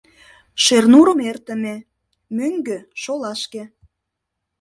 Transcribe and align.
Шернурым 0.63 1.19
эртыме 1.29 1.75
мӧҥгӧ— 2.37 2.77
шолашке. 3.01 3.63